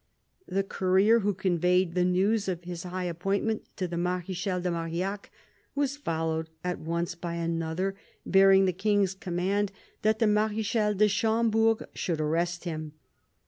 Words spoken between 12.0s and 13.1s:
arrest him.